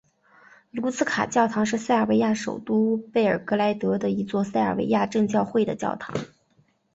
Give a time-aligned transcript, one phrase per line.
[0.71, 6.15] 卢茨卡教堂是塞尔维亚首都贝尔格莱德的一座塞尔维亚正教会的教堂。